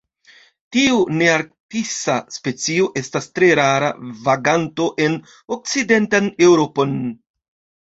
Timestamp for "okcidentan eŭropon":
5.59-6.99